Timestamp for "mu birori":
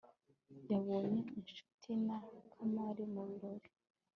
3.13-3.69